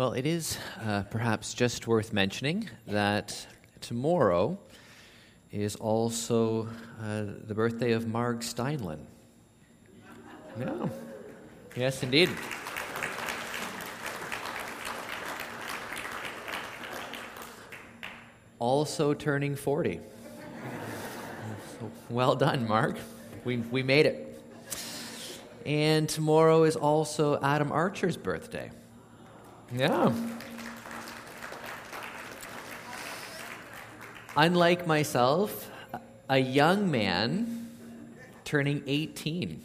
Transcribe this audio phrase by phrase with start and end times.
[0.00, 3.46] Well, it is uh, perhaps just worth mentioning that
[3.82, 4.58] tomorrow
[5.52, 6.70] is also
[7.02, 9.00] uh, the birthday of Mark Steinlen.
[10.58, 10.88] Yeah.
[11.76, 12.30] Yes, indeed.
[18.58, 20.00] Also turning 40.
[21.78, 22.96] So well done, Mark.
[23.44, 24.42] We, we made it.
[25.66, 28.70] And tomorrow is also Adam Archer's birthday.
[29.72, 30.12] Yeah.
[34.36, 35.70] Unlike myself,
[36.28, 37.70] a young man
[38.44, 39.62] turning 18.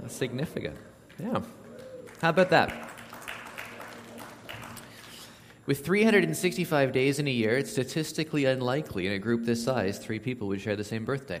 [0.00, 0.76] That's significant.
[1.18, 1.40] Yeah.
[2.20, 2.90] How about that?
[5.66, 10.18] With 365 days in a year, it's statistically unlikely in a group this size three
[10.18, 11.40] people would share the same birthday.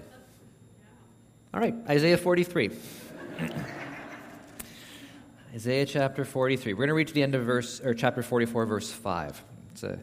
[1.52, 2.70] All right, Isaiah 43.
[5.54, 6.72] Isaiah chapter 43.
[6.72, 9.40] We're going to reach the end of verse or chapter 44 verse 5.
[9.70, 10.00] It's a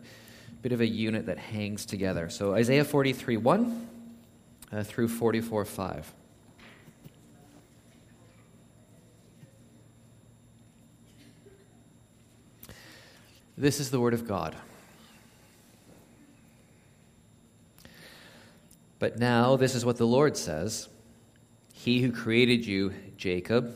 [0.61, 2.29] bit of a unit that hangs together.
[2.29, 3.89] So Isaiah 43 1
[4.71, 6.13] uh, through 44 5.
[13.57, 14.55] This is the word of God.
[18.99, 20.87] But now, this is what the Lord says
[21.73, 23.75] He who created you, Jacob,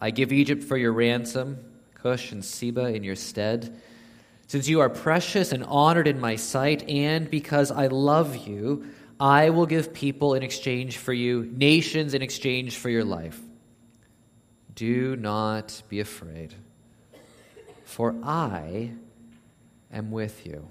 [0.00, 1.58] I give Egypt for your ransom,
[1.94, 3.80] Cush and Seba in your stead.
[4.46, 8.86] Since you are precious and honored in my sight, and because I love you,
[9.20, 13.38] I will give people in exchange for you, nations in exchange for your life.
[14.74, 16.54] Do not be afraid,
[17.84, 18.92] for I
[19.92, 20.68] am with you.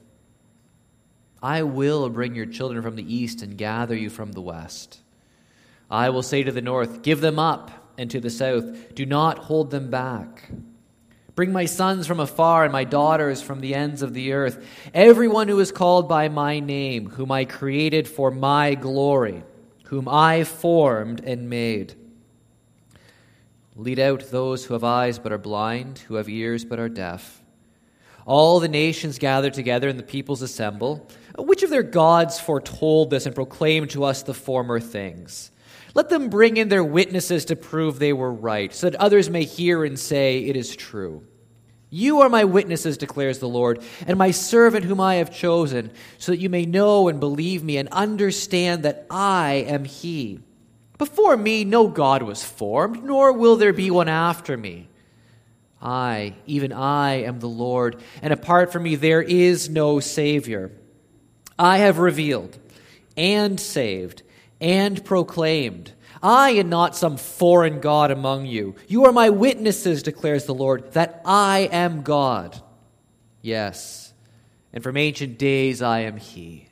[1.43, 5.01] I will bring your children from the east and gather you from the west.
[5.91, 8.93] I will say to the north, Give them up and to the south.
[8.95, 10.49] Do not hold them back.
[11.35, 14.65] Bring my sons from afar and my daughters from the ends of the earth.
[14.93, 19.43] Everyone who is called by my name, whom I created for my glory,
[19.85, 21.93] whom I formed and made.
[23.75, 27.43] Lead out those who have eyes but are blind, who have ears but are deaf.
[28.25, 31.07] All the nations gather together and the peoples assemble.
[31.37, 35.51] Which of their gods foretold this and proclaimed to us the former things?
[35.97, 39.45] Let them bring in their witnesses to prove they were right, so that others may
[39.45, 41.23] hear and say, It is true.
[41.89, 46.31] You are my witnesses, declares the Lord, and my servant whom I have chosen, so
[46.31, 50.39] that you may know and believe me and understand that I am He.
[50.99, 54.89] Before me, no God was formed, nor will there be one after me.
[55.81, 60.71] I, even I, am the Lord, and apart from me, there is no Savior.
[61.57, 62.55] I have revealed
[63.15, 64.21] and saved
[64.59, 68.75] and proclaimed, I am not some foreign God among you.
[68.87, 72.61] You are my witnesses, declares the Lord, that I am God.
[73.41, 74.13] Yes,
[74.73, 76.67] and from ancient days I am He.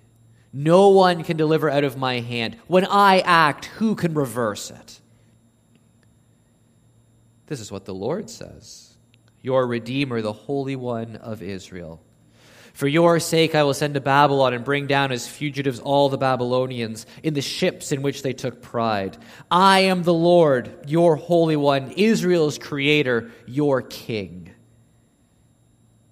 [0.51, 2.57] No one can deliver out of my hand.
[2.67, 5.01] When I act, who can reverse it?
[7.47, 8.95] This is what the Lord says
[9.41, 12.01] Your Redeemer, the Holy One of Israel.
[12.75, 16.17] For your sake I will send to Babylon and bring down as fugitives all the
[16.17, 19.15] Babylonians in the ships in which they took pride.
[19.49, 24.51] I am the Lord, your Holy One, Israel's Creator, your King.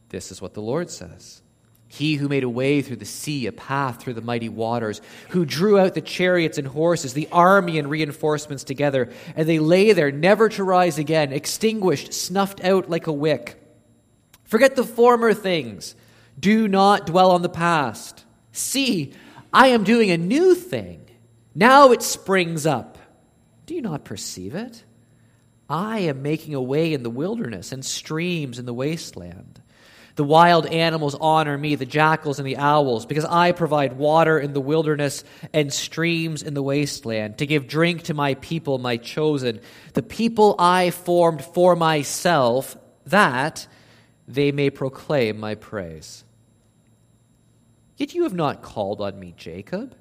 [0.07, 1.41] This is what the Lord says.
[1.89, 5.43] He who made a way through the sea, a path through the mighty waters, who
[5.43, 10.13] drew out the chariots and horses, the army and reinforcements together, and they lay there,
[10.13, 13.61] never to rise again, extinguished, snuffed out like a wick.
[14.45, 15.95] Forget the former things.
[16.39, 18.25] Do not dwell on the past.
[18.51, 19.13] See,
[19.51, 21.05] I am doing a new thing.
[21.55, 22.97] Now it springs up.
[23.65, 24.83] Do you not perceive it?
[25.69, 29.61] I am making a way in the wilderness and streams in the wasteland.
[30.15, 34.53] The wild animals honor me, the jackals and the owls, because I provide water in
[34.53, 39.59] the wilderness and streams in the wasteland, to give drink to my people, my chosen,
[39.93, 42.77] the people I formed for myself,
[43.07, 43.65] that
[44.27, 46.23] they may proclaim my praise.
[47.97, 49.95] Yet you have not called on me, Jacob.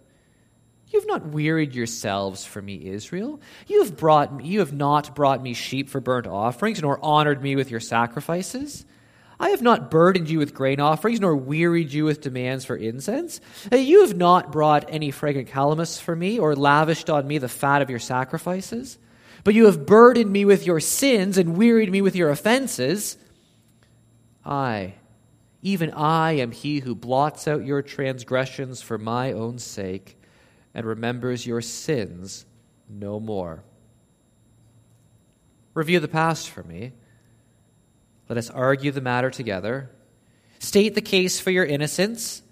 [0.89, 3.41] You have not wearied yourselves for me, Israel.
[3.67, 7.43] You have, brought me, you have not brought me sheep for burnt offerings, nor honored
[7.43, 8.85] me with your sacrifices.
[9.41, 13.41] I have not burdened you with grain offerings, nor wearied you with demands for incense.
[13.73, 17.49] Uh, you have not brought any fragrant calamus for me, or lavished on me the
[17.49, 18.99] fat of your sacrifices.
[19.45, 23.17] But you have burdened me with your sins and wearied me with your offenses.
[24.45, 24.95] I,
[25.63, 30.19] even I, am he who blots out your transgressions for my own sake
[30.75, 32.45] and remembers your sins
[32.89, 33.63] no more.
[35.75, 36.93] Review the past for me.
[38.29, 39.91] Let us argue the matter together.
[40.59, 42.43] State the case for your innocence.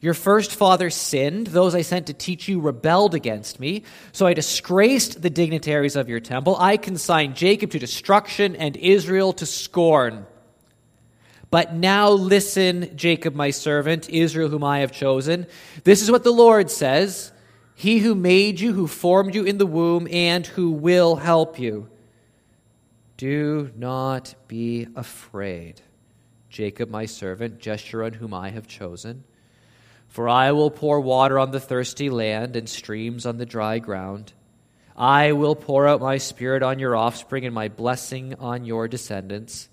[0.00, 1.48] Your first father sinned.
[1.48, 3.82] Those I sent to teach you rebelled against me.
[4.12, 6.56] So I disgraced the dignitaries of your temple.
[6.56, 10.26] I consigned Jacob to destruction and Israel to scorn.
[11.50, 15.46] But now listen, Jacob, my servant, Israel, whom I have chosen.
[15.84, 17.32] This is what the Lord says
[17.74, 21.88] He who made you, who formed you in the womb, and who will help you.
[23.16, 25.80] Do not be afraid,
[26.50, 29.24] Jacob, my servant, Jeshurun, whom I have chosen.
[30.06, 34.32] For I will pour water on the thirsty land and streams on the dry ground.
[34.96, 39.68] I will pour out my spirit on your offspring and my blessing on your descendants.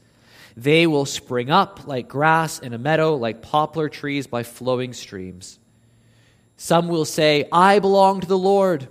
[0.57, 5.59] They will spring up like grass in a meadow, like poplar trees by flowing streams.
[6.57, 8.87] Some will say, I belong to the Lord.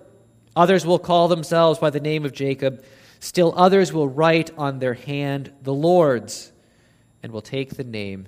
[0.55, 2.85] Others will call themselves by the name of Jacob.
[3.21, 6.53] Still others will write on their hand the Lord's
[7.23, 8.27] and will take the name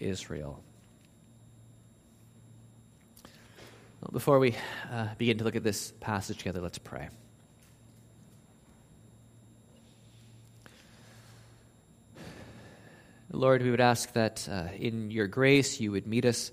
[0.00, 0.62] Israel.
[4.10, 4.56] Before we
[4.90, 7.08] uh, begin to look at this passage together, let's pray.
[13.34, 16.52] Lord, we would ask that uh, in your grace you would meet us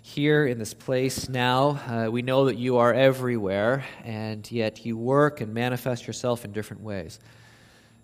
[0.00, 1.70] here in this place now.
[1.70, 6.52] Uh, we know that you are everywhere, and yet you work and manifest yourself in
[6.52, 7.18] different ways.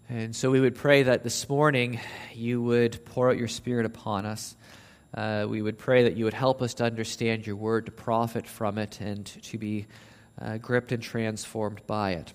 [0.09, 2.01] And so we would pray that this morning
[2.35, 4.57] you would pour out your Spirit upon us.
[5.15, 8.49] Uh, we would pray that you would help us to understand your word, to profit
[8.49, 9.87] from it, and to be
[10.41, 12.33] uh, gripped and transformed by it.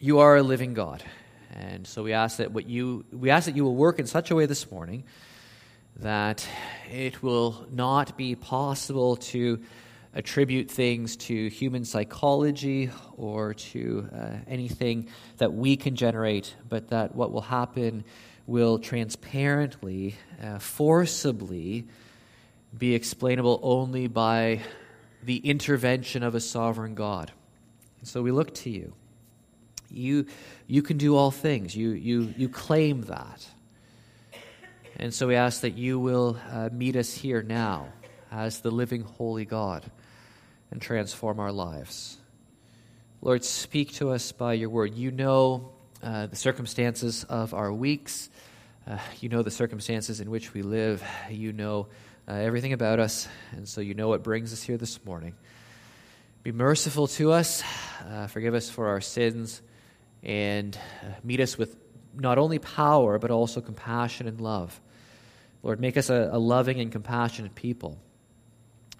[0.00, 1.04] You are a living God.
[1.52, 4.30] And so we ask that what you we ask that you will work in such
[4.30, 5.04] a way this morning
[5.96, 6.46] that
[6.90, 9.60] it will not be possible to
[10.14, 17.14] attribute things to human psychology or to uh, anything that we can generate, but that
[17.14, 18.04] what will happen
[18.46, 21.86] will transparently, uh, forcibly
[22.76, 24.60] be explainable only by
[25.22, 27.30] the intervention of a sovereign God.
[28.00, 28.94] And so we look to you.
[29.90, 30.26] You,
[30.66, 31.74] you can do all things.
[31.74, 33.46] You, you, you claim that.
[34.96, 37.88] And so we ask that you will uh, meet us here now
[38.30, 39.84] as the living, holy God
[40.70, 42.16] and transform our lives.
[43.22, 44.94] Lord, speak to us by your word.
[44.94, 45.72] You know
[46.02, 48.30] uh, the circumstances of our weeks,
[48.86, 51.88] uh, you know the circumstances in which we live, you know
[52.28, 55.34] uh, everything about us, and so you know what brings us here this morning.
[56.42, 57.62] Be merciful to us,
[58.08, 59.60] uh, forgive us for our sins,
[60.22, 60.78] and
[61.24, 61.76] meet us with
[62.14, 64.80] not only power, but also compassion and love.
[65.62, 67.98] Lord, make us a, a loving and compassionate people.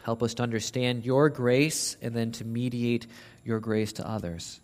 [0.03, 3.07] Help us to understand your grace and then to mediate
[3.45, 4.61] your grace to others.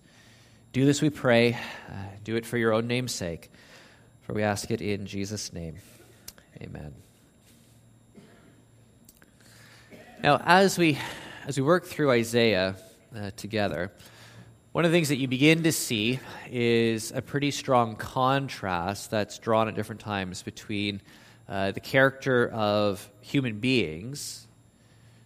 [0.72, 1.54] Do this, we pray.
[1.88, 1.94] Uh,
[2.24, 3.50] do it for your own name's sake.
[4.22, 5.76] For we ask it in Jesus' name.
[6.60, 6.94] Amen.
[10.22, 10.98] Now, as we,
[11.46, 12.76] as we work through Isaiah
[13.14, 13.92] uh, together,
[14.76, 19.38] one of the things that you begin to see is a pretty strong contrast that's
[19.38, 21.00] drawn at different times between
[21.49, 24.47] uh, the character of human beings,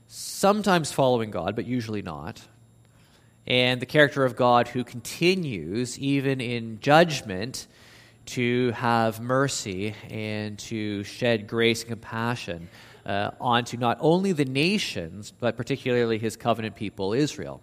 [0.06, 2.40] sometimes following God, but usually not,
[3.44, 7.66] and the character of God who continues, even in judgment,
[8.26, 12.68] to have mercy and to shed grace and compassion
[13.04, 17.60] uh, onto not only the nations, but particularly his covenant people, Israel.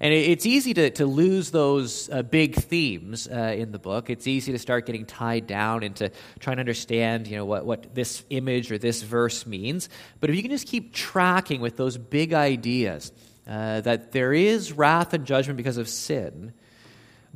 [0.00, 4.10] And it's easy to, to lose those uh, big themes uh, in the book.
[4.10, 6.10] It's easy to start getting tied down into
[6.40, 9.88] trying to understand you know, what, what this image or this verse means.
[10.20, 13.12] But if you can just keep tracking with those big ideas,
[13.46, 16.54] uh, that there is wrath and judgment because of sin,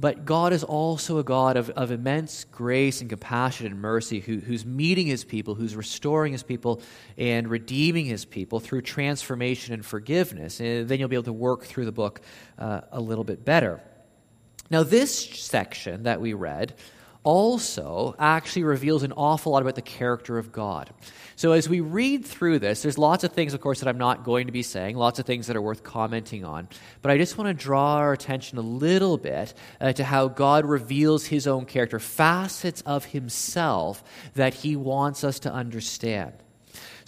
[0.00, 4.38] but God is also a God of, of immense grace and compassion and mercy who,
[4.38, 6.81] who's meeting his people, who's restoring his people
[7.17, 10.61] and redeeming his people through transformation and forgiveness.
[10.61, 12.21] And then you'll be able to work through the book
[12.59, 13.81] uh, a little bit better.
[14.71, 16.75] Now, this section that we read
[17.25, 20.90] also actually reveals an awful lot about the character of God.
[21.37, 24.25] So, as we read through this, there's lots of things, of course, that I'm not
[24.25, 26.68] going to be saying, lots of things that are worth commenting on.
[27.00, 30.64] But I just want to draw our attention a little bit uh, to how God
[30.64, 34.02] reveals his own character, facets of himself
[34.34, 36.32] that he wants us to understand.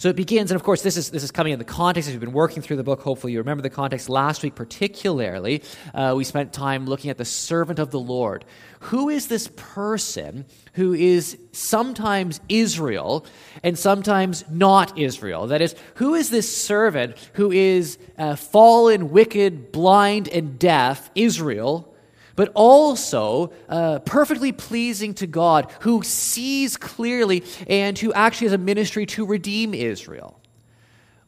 [0.01, 2.15] So it begins, and of course, this is, this is coming in the context as
[2.15, 3.03] we've been working through the book.
[3.03, 4.09] Hopefully, you remember the context.
[4.09, 5.61] Last week, particularly,
[5.93, 8.43] uh, we spent time looking at the servant of the Lord.
[8.79, 13.27] Who is this person who is sometimes Israel
[13.61, 15.45] and sometimes not Israel?
[15.45, 21.90] That is, who is this servant who is uh, fallen, wicked, blind, and deaf, Israel?
[22.35, 28.57] But also uh, perfectly pleasing to God, who sees clearly and who actually has a
[28.57, 30.39] ministry to redeem Israel.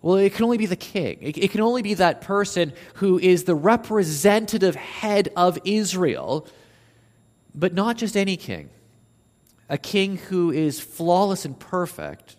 [0.01, 1.17] Well, it can only be the king.
[1.21, 6.45] It, it can only be that person who is the representative head of Israel,
[7.55, 8.69] but not just any king.
[9.69, 12.35] A king who is flawless and perfect.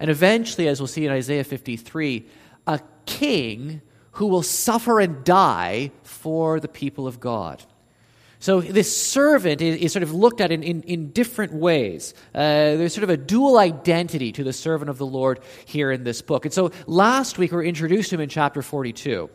[0.00, 2.26] And eventually, as we'll see in Isaiah 53,
[2.66, 3.80] a king
[4.12, 7.62] who will suffer and die for the people of God.
[8.40, 12.14] So this servant is, is, sort of looked at in, in, in different ways.
[12.32, 16.04] Uh, there's sort of a dual identity to the servant of the Lord here in
[16.04, 16.44] this book.
[16.44, 19.28] And so last week we were introduced to him in chapter 42.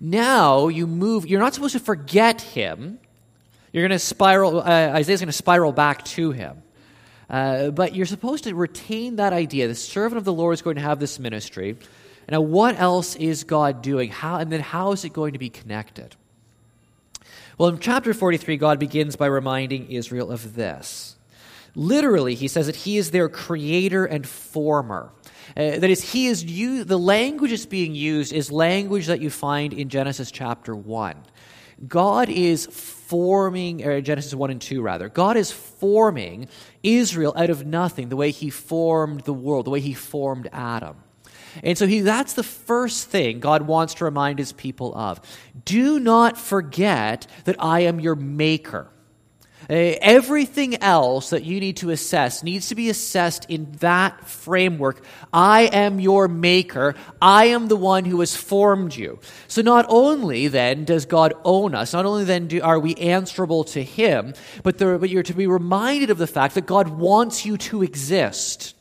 [0.00, 2.98] Now you move, you're not supposed to forget him.
[3.72, 6.62] You're going to spiral, uh, Isaiah's going to spiral back to him.
[7.30, 9.66] Uh, but you're supposed to retain that idea.
[9.68, 11.76] The servant of the Lord is going to have this ministry.
[12.28, 14.10] Now, what else is God doing?
[14.10, 16.14] How, and then how is it going to be connected?
[17.58, 21.16] Well, in chapter 43, God begins by reminding Israel of this.
[21.74, 25.10] Literally, he says that he is their creator and former.
[25.56, 26.84] Uh, that is, he is you.
[26.84, 31.16] The language that's being used is language that you find in Genesis chapter one.
[31.86, 35.08] God is forming, or Genesis 1 and 2, rather.
[35.08, 36.48] God is forming
[36.84, 40.96] Israel out of nothing, the way he formed the world, the way he formed Adam.
[41.62, 45.20] And so he, that's the first thing God wants to remind his people of.
[45.64, 48.88] Do not forget that I am your maker.
[49.70, 55.04] Uh, everything else that you need to assess needs to be assessed in that framework.
[55.30, 56.94] I am your maker.
[57.20, 59.18] I am the one who has formed you.
[59.46, 63.64] So not only then does God own us, not only then do, are we answerable
[63.64, 67.44] to Him, but, there, but you're to be reminded of the fact that God wants
[67.44, 68.74] you to exist.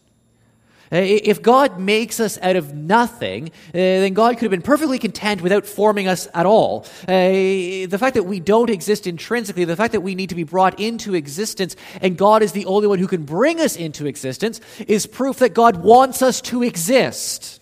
[0.92, 5.00] Uh, if God makes us out of nothing, uh, then God could have been perfectly
[5.00, 6.86] content without forming us at all.
[7.08, 10.44] Uh, the fact that we don't exist intrinsically, the fact that we need to be
[10.44, 14.62] brought into existence, and God is the only one who can bring us into existence,
[14.88, 17.60] is proof that God wants us to exist.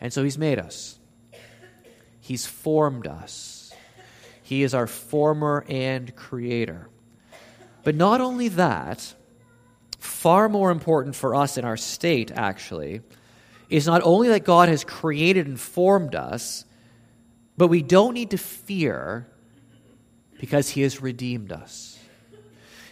[0.00, 0.98] And so He's made us,
[2.20, 3.72] He's formed us.
[4.42, 6.88] He is our former and creator.
[7.82, 9.15] But not only that,
[10.26, 13.00] far more important for us in our state, actually,
[13.70, 16.64] is not only that God has created and formed us,
[17.56, 19.28] but we don't need to fear
[20.40, 21.96] because He has redeemed us.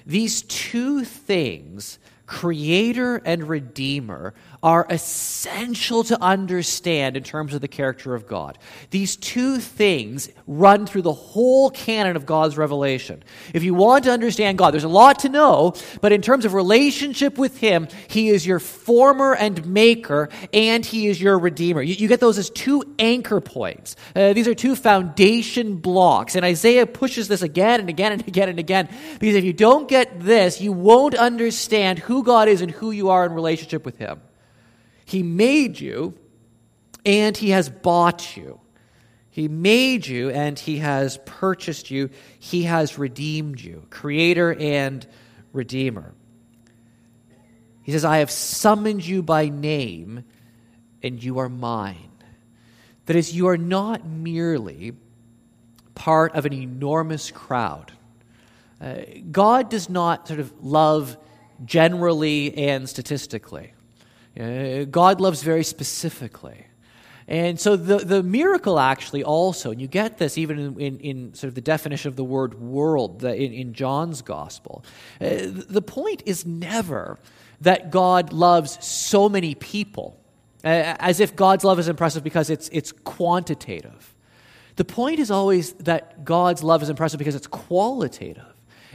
[0.07, 4.33] These two things creator and redeemer
[4.65, 8.57] are essential to understand in terms of the character of God.
[8.89, 13.23] These two things run through the whole canon of God's revelation.
[13.53, 16.55] If you want to understand God, there's a lot to know, but in terms of
[16.55, 21.83] relationship with Him, He is your former and maker, and He is your redeemer.
[21.83, 23.97] You, you get those as two anchor points.
[24.17, 28.49] Uh, these are two foundation blocks, and Isaiah pushes this again and again and again
[28.49, 28.89] and again,
[29.21, 33.11] because if you don't get this, you won't understand who God is and who you
[33.11, 34.23] are in relationship with Him.
[35.05, 36.15] He made you
[37.05, 38.61] and He has bought you.
[39.31, 42.11] He made you and He has purchased you.
[42.39, 45.07] He has redeemed you, Creator and
[45.53, 46.15] Redeemer.
[47.83, 50.25] He says, I have summoned you by name
[51.03, 52.11] and you are mine.
[53.07, 54.95] That is, you are not merely
[55.95, 57.93] part of an enormous crowd.
[58.81, 58.97] Uh,
[59.31, 61.19] God does not sort of love
[61.65, 63.74] generally and statistically.
[64.39, 66.67] Uh, God loves very specifically.
[67.27, 71.35] And so the, the miracle actually also, and you get this even in, in, in
[71.35, 74.85] sort of the definition of the word world the, in, in John's gospel.
[75.21, 77.19] Uh, the point is never
[77.63, 80.21] that God loves so many people,
[80.65, 84.15] uh, as if God's love is impressive because it's, it's quantitative.
[84.77, 88.45] The point is always that God's love is impressive because it's qualitative.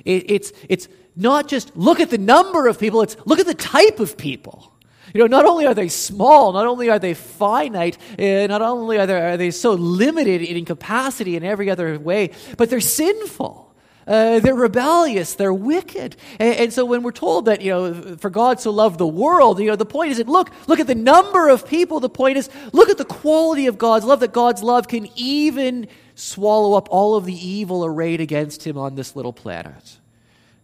[0.05, 3.55] It, it's, it's not just look at the number of people, it's look at the
[3.55, 4.73] type of people.
[5.13, 8.97] You know, not only are they small, not only are they finite, uh, not only
[8.97, 13.69] are they, are they so limited in capacity in every other way, but they're sinful.
[14.09, 15.35] Uh, they're rebellious.
[15.35, 16.15] They're wicked.
[16.39, 19.59] And, and, so when we're told that, you know, for God so loved the world,
[19.59, 21.99] you know, the point isn't look, look at the number of people.
[21.99, 25.87] The point is look at the quality of God's love, that God's love can even
[26.15, 29.97] swallow up all of the evil arrayed against him on this little planet.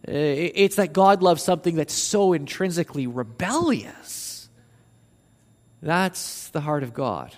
[0.08, 4.25] Uh, it's that God loves something that's so intrinsically rebellious.
[5.82, 7.34] That's the heart of God.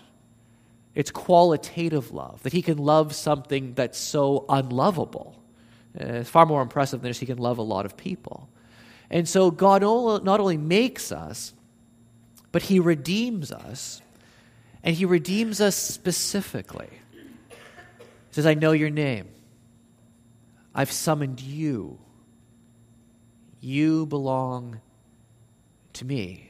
[0.94, 5.40] It's qualitative love, that he can love something that's so unlovable.
[5.98, 8.48] Uh, it's far more impressive than just he can love a lot of people.
[9.10, 11.52] And so God not only makes us,
[12.50, 14.02] but he redeems us,
[14.82, 16.88] and he redeems us specifically.
[17.50, 19.28] He says, I know your name.
[20.74, 21.98] I've summoned you.
[23.60, 24.80] You belong
[25.94, 26.47] to me.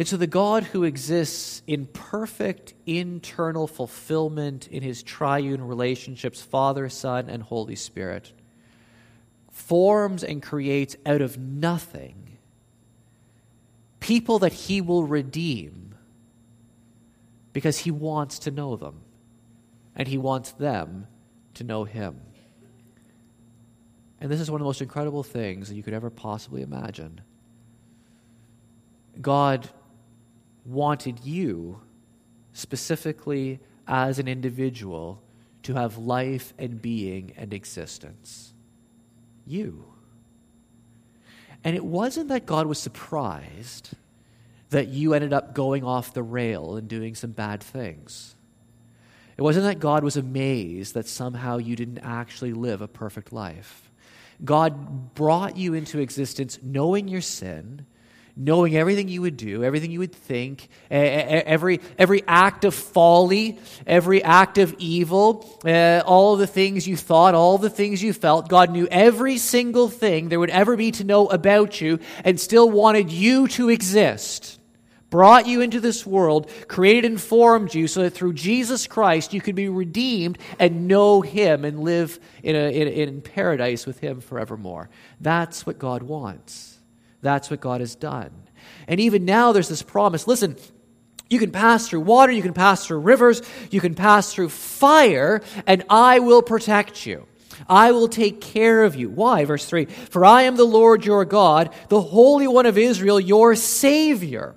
[0.00, 6.88] And so the God who exists in perfect internal fulfillment in his triune relationships, Father,
[6.88, 8.32] Son, and Holy Spirit,
[9.50, 12.38] forms and creates out of nothing
[14.00, 15.94] people that he will redeem
[17.52, 19.02] because he wants to know them
[19.94, 21.08] and he wants them
[21.52, 22.18] to know him.
[24.18, 27.20] And this is one of the most incredible things that you could ever possibly imagine.
[29.20, 29.68] God
[30.64, 31.80] wanted you,
[32.52, 35.22] specifically as an individual,
[35.62, 38.52] to have life and being and existence.
[39.46, 39.84] You.
[41.64, 43.90] And it wasn't that God was surprised
[44.70, 48.34] that you ended up going off the rail and doing some bad things.
[49.36, 53.90] It wasn't that God was amazed that somehow you didn't actually live a perfect life.
[54.44, 57.84] God brought you into existence knowing your sin
[58.40, 64.24] knowing everything you would do, everything you would think, every, every act of folly, every
[64.24, 68.48] act of evil, uh, all the things you thought, all the things you felt.
[68.48, 72.70] God knew every single thing there would ever be to know about you and still
[72.70, 74.58] wanted you to exist.
[75.10, 79.40] Brought you into this world, created and formed you so that through Jesus Christ you
[79.42, 84.20] could be redeemed and know Him and live in, a, in, in paradise with Him
[84.20, 84.88] forevermore.
[85.20, 86.79] That's what God wants.
[87.22, 88.30] That's what God has done.
[88.88, 90.56] And even now, there's this promise listen,
[91.28, 95.42] you can pass through water, you can pass through rivers, you can pass through fire,
[95.66, 97.26] and I will protect you.
[97.68, 99.10] I will take care of you.
[99.10, 99.44] Why?
[99.44, 103.54] Verse 3 For I am the Lord your God, the Holy One of Israel, your
[103.54, 104.54] Savior.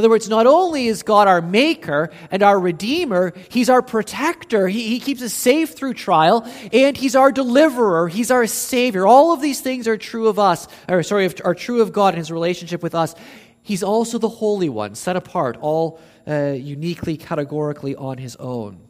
[0.00, 4.66] In other words, not only is God our maker and our redeemer, he's our protector.
[4.66, 8.08] He, he keeps us safe through trial, and he's our deliverer.
[8.08, 9.06] He's our savior.
[9.06, 12.18] All of these things are true of us, or sorry, are true of God in
[12.18, 13.14] his relationship with us.
[13.62, 18.80] He's also the Holy One, set apart, all uh, uniquely, categorically on his own.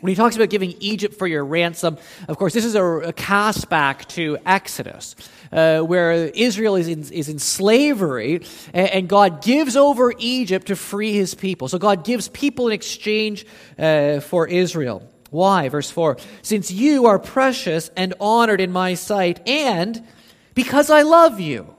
[0.00, 3.12] When he talks about giving Egypt for your ransom, of course, this is a, a
[3.12, 5.14] cast back to Exodus,
[5.52, 10.76] uh, where Israel is in, is in slavery, and, and, God gives over Egypt to
[10.76, 11.68] free his people.
[11.68, 13.44] So God gives people in exchange
[13.78, 15.02] uh, for Israel.
[15.30, 15.68] Why?
[15.68, 20.06] Verse 4 Since you are precious and honored in my sight, and
[20.54, 21.74] because I love you,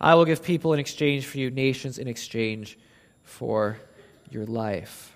[0.00, 2.78] I will give people in exchange for you, nations in exchange
[3.22, 3.78] for
[4.30, 5.09] your life.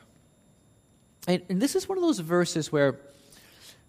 [1.27, 2.99] And, and this is one of those verses where,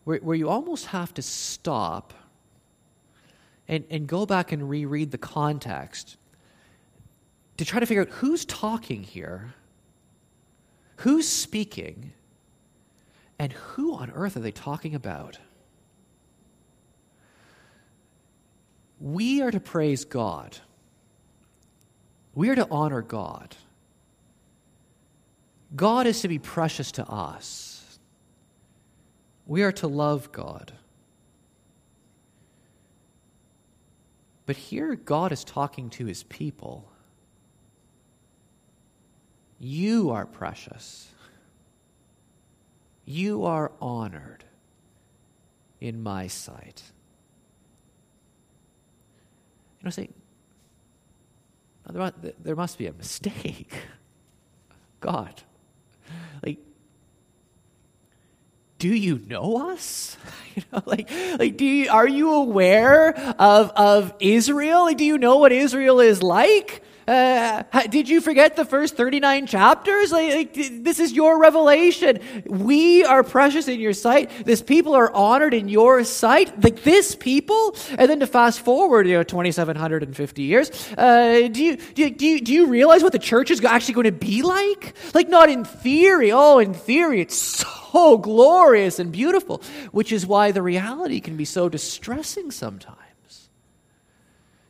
[0.04, 2.13] where, where you almost have to stop
[3.67, 6.17] and, and go back and reread the context
[7.58, 9.54] to try to figure out who's talking here,
[10.98, 12.13] who's speaking,
[13.39, 15.38] and who on earth are they talking about?
[19.00, 20.58] We are to praise God.
[22.34, 23.56] We are to honor God.
[25.75, 27.99] God is to be precious to us.
[29.45, 30.71] We are to love God.
[34.45, 36.88] But here, God is talking to his people.
[39.59, 41.09] You are precious.
[43.05, 44.43] You are honored
[45.81, 46.83] in my sight.
[49.79, 50.09] You know, say,
[52.43, 53.73] there must be a mistake.
[54.99, 55.43] God.
[56.43, 56.59] Like,
[58.79, 60.17] do you know us?
[60.55, 64.85] You know, like, like do you, are you aware of, of Israel?
[64.85, 66.81] Like, do you know what Israel is like?
[67.07, 70.11] Uh, did you forget the first 39 chapters?
[70.11, 72.19] Like, like, this is your revelation.
[72.47, 74.31] We are precious in your sight.
[74.45, 76.63] This people are honored in your sight.
[76.63, 77.75] Like this people?
[77.97, 82.25] And then to fast forward, you know, 2,750 years, uh, do, you, do, you, do,
[82.25, 84.95] you, do you realize what the church is actually going to be like?
[85.13, 86.31] Like, not in theory.
[86.31, 91.45] Oh, in theory, it's so glorious and beautiful, which is why the reality can be
[91.45, 93.04] so distressing sometimes.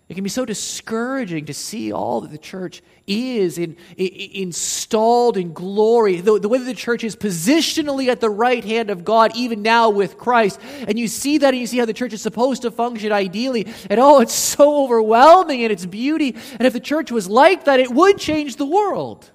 [0.07, 5.35] It can be so discouraging to see all that the church is in, in, installed
[5.35, 9.03] in glory, the, the way that the church is positionally at the right hand of
[9.03, 10.59] God, even now with Christ.
[10.87, 13.65] And you see that and you see how the church is supposed to function ideally.
[13.89, 16.35] And oh, it's so overwhelming in its beauty.
[16.51, 19.31] And if the church was like that, it would change the world.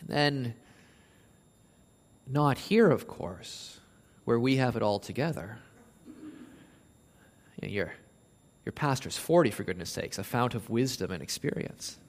[0.00, 0.54] And then,
[2.26, 3.78] not here, of course,
[4.24, 5.58] where we have it all together.
[7.60, 7.92] You know, you're
[8.68, 11.98] your pastor's 40, for goodness sakes, a fount of wisdom and experience.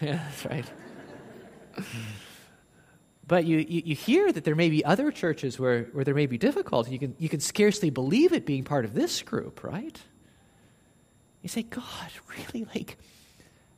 [0.00, 0.66] Yeah, that's right.
[3.28, 6.26] but you, you, you, hear that there may be other churches where, where there may
[6.26, 6.90] be difficulty.
[6.90, 9.98] You can, you can scarcely believe it being part of this group, right?
[11.42, 12.66] You say, God, really?
[12.74, 12.98] Like,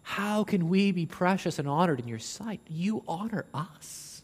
[0.00, 2.62] how can we be precious and honored in your sight?
[2.66, 4.22] You honor us.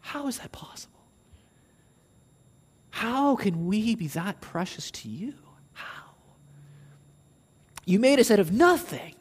[0.00, 0.97] How is that possible?
[2.90, 5.34] How can we be that precious to you?
[5.72, 6.14] How?
[7.84, 9.14] You made us out of nothing.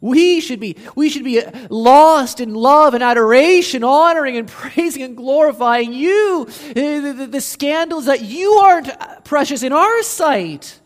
[0.00, 5.02] We should be, we should be uh, lost in love and adoration, honoring and praising
[5.02, 6.46] and glorifying you.
[6.74, 10.78] The, the, the scandals that you aren't uh, precious in our sight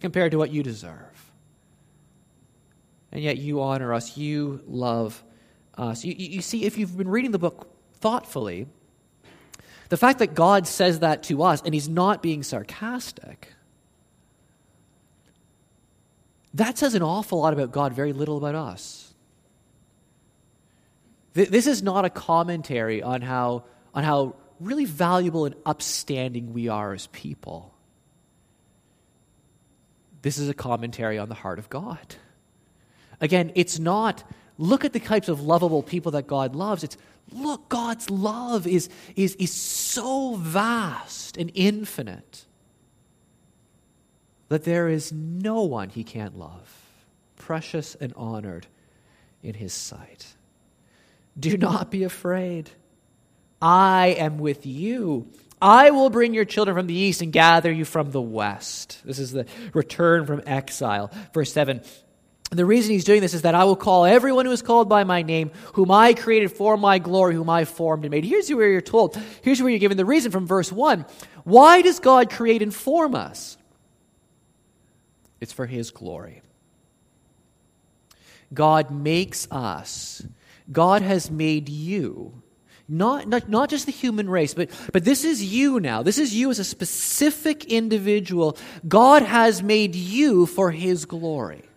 [0.00, 0.96] compared to what you deserve.
[3.12, 5.22] And yet you honor us, you love
[5.76, 6.04] us.
[6.04, 8.66] You, you see, if you've been reading the book thoughtfully,
[9.90, 13.52] the fact that God says that to us and he's not being sarcastic,
[16.54, 19.12] that says an awful lot about God, very little about us.
[21.32, 26.92] This is not a commentary on how, on how really valuable and upstanding we are
[26.92, 27.74] as people.
[30.22, 32.16] This is a commentary on the heart of God.
[33.20, 34.22] Again, it's not
[34.56, 36.84] look at the types of lovable people that God loves.
[36.84, 36.96] It's
[37.32, 42.46] look, God's love is, is, is so vast and infinite
[44.48, 46.74] that there is no one he can't love,
[47.36, 48.66] precious and honored
[49.42, 50.34] in his sight.
[51.38, 52.70] Do not be afraid.
[53.62, 55.28] I am with you.
[55.62, 59.00] I will bring your children from the east and gather you from the west.
[59.04, 61.10] This is the return from exile.
[61.34, 61.82] Verse 7
[62.50, 65.04] the reason he's doing this is that I will call everyone who is called by
[65.04, 68.24] my name, whom I created for my glory, whom I formed and made.
[68.24, 69.16] Here's where you're told.
[69.42, 71.06] Here's where you're given the reason from verse 1.
[71.44, 73.56] Why does God create and form us?
[75.40, 76.42] It's for his glory.
[78.52, 80.22] God makes us.
[80.70, 82.42] God has made you.
[82.88, 86.02] Not, not, not just the human race, but, but this is you now.
[86.02, 88.58] This is you as a specific individual.
[88.86, 91.69] God has made you for his glory.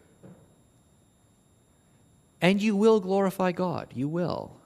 [2.44, 3.88] And you will glorify God.
[3.96, 4.58] You will.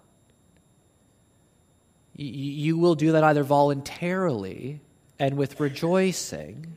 [2.16, 4.82] You will do that either voluntarily
[5.20, 6.76] and with rejoicing,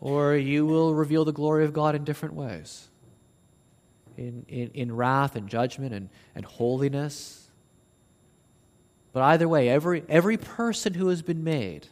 [0.00, 2.88] or you will reveal the glory of God in different ways
[4.18, 7.48] in, in, in wrath and judgment and, and holiness.
[9.14, 11.86] But either way, every, every person who has been made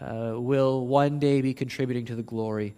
[0.00, 2.74] uh, will one day be contributing to the glory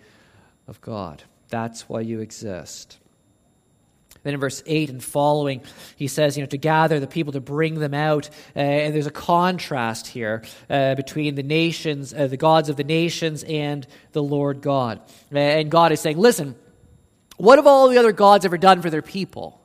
[0.66, 1.24] of God.
[1.48, 2.98] That's why you exist.
[4.22, 5.62] Then in verse 8 and following,
[5.96, 8.28] he says, you know, to gather the people, to bring them out.
[8.54, 12.85] Uh, and there's a contrast here uh, between the nations, uh, the gods of the
[12.85, 15.00] nations, and the Lord God.
[15.33, 16.54] Uh, and God is saying, listen,
[17.37, 19.57] what have all the other gods ever done for their people?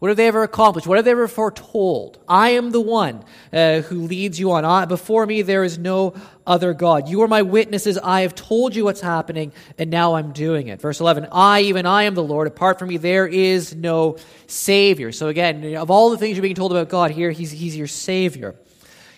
[0.00, 0.86] What have they ever accomplished?
[0.86, 2.18] What have they ever foretold?
[2.26, 4.64] I am the one uh, who leads you on.
[4.64, 6.14] I, before me, there is no
[6.46, 7.10] other God.
[7.10, 7.98] You are my witnesses.
[7.98, 10.80] I have told you what's happening, and now I'm doing it.
[10.80, 12.48] Verse 11 I, even I, am the Lord.
[12.48, 15.12] Apart from me, there is no Savior.
[15.12, 17.86] So, again, of all the things you're being told about God here, He's, he's your
[17.86, 18.56] Savior.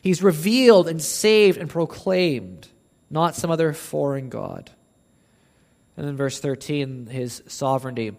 [0.03, 2.67] He's revealed and saved and proclaimed,
[3.09, 4.69] not some other foreign God.
[5.97, 8.17] And then verse 13, His sovereignty.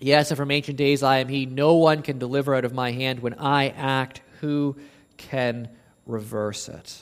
[0.00, 1.46] Yes, and from ancient days I am He.
[1.46, 3.20] No one can deliver out of my hand.
[3.20, 4.76] When I act, who
[5.16, 5.68] can
[6.06, 7.00] reverse it?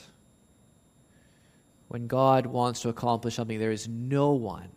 [1.87, 4.69] When God wants to accomplish something, there is no one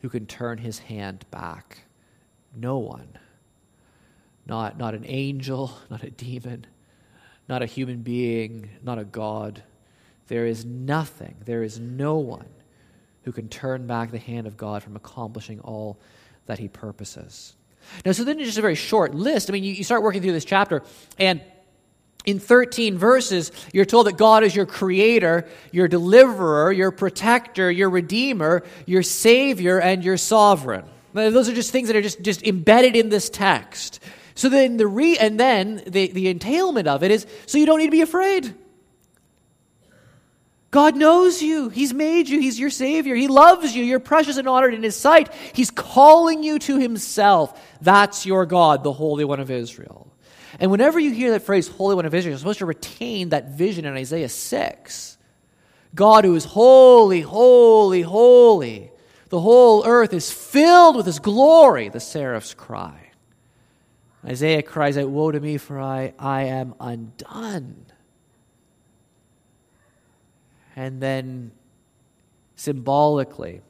[0.00, 1.78] who can turn his hand back.
[2.56, 3.08] No one.
[4.46, 6.66] Not, not an angel, not a demon,
[7.48, 9.62] not a human being, not a God.
[10.26, 12.48] There is nothing, there is no one
[13.24, 16.00] who can turn back the hand of God from accomplishing all
[16.46, 17.54] that he purposes.
[18.04, 19.50] Now, so then it's just a very short list.
[19.50, 20.82] I mean, you, you start working through this chapter,
[21.18, 21.40] and
[22.24, 27.90] in 13 verses, you're told that God is your creator, your deliverer, your protector, your
[27.90, 30.84] redeemer, your savior, and your sovereign.
[31.14, 34.00] Now, those are just things that are just, just embedded in this text.
[34.34, 37.78] So then the re and then the, the entailment of it is so you don't
[37.78, 38.54] need to be afraid.
[40.72, 41.68] God knows you.
[41.68, 42.40] He's made you.
[42.40, 43.14] He's your Savior.
[43.14, 43.84] He loves you.
[43.84, 45.30] You're precious and honored in His sight.
[45.52, 47.60] He's calling you to Himself.
[47.82, 50.10] That's your God, the Holy One of Israel.
[50.58, 53.50] And whenever you hear that phrase, Holy One of Israel, you're supposed to retain that
[53.50, 55.18] vision in Isaiah 6.
[55.94, 58.90] God who is holy, holy, holy.
[59.28, 63.10] The whole earth is filled with His glory, the seraphs cry.
[64.24, 67.91] Isaiah cries out, Woe to me, for I, I am undone.
[70.76, 71.52] And then
[72.56, 73.60] symbolically,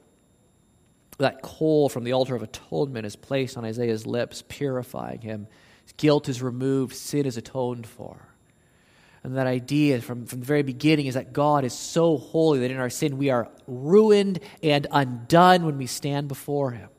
[1.17, 5.47] that coal from the altar of atonement is placed on Isaiah's lips, purifying him.
[5.83, 8.27] His guilt is removed, sin is atoned for.
[9.23, 12.71] And that idea from, from the very beginning is that God is so holy that
[12.71, 16.89] in our sin we are ruined and undone when we stand before Him.